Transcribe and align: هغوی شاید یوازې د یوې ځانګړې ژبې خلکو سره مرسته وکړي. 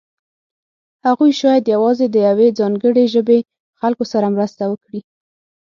هغوی 1.05 1.31
شاید 1.39 1.63
یوازې 1.73 2.05
د 2.11 2.15
یوې 2.29 2.47
ځانګړې 2.59 3.05
ژبې 3.13 3.39
خلکو 3.79 4.03
سره 4.13 4.27
مرسته 4.35 4.63
وکړي. 4.71 4.99